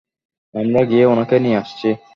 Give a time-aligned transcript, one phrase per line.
[0.53, 1.89] আমরা গিয়ে ওনাকে নিয়ে আসছি।